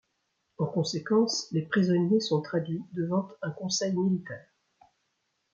En 0.57 0.65
conséquence, 0.65 1.47
les 1.51 1.61
prisonniers 1.61 2.21
sont 2.21 2.41
traduits 2.41 2.83
devant 2.93 3.29
un 3.43 3.51
conseil 3.51 3.93
militaire. 3.93 4.49